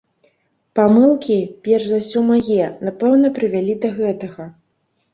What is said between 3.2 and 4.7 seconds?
прывялі да гэтага.